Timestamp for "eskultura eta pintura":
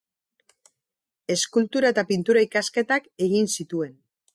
1.35-2.47